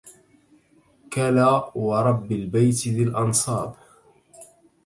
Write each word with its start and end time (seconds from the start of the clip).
كلا 1.13 1.71
ورب 1.75 2.31
البيت 2.31 2.87
ذي 2.87 3.03
الأنصاب 3.03 3.75